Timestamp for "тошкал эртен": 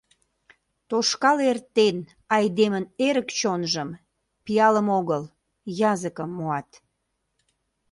0.89-1.97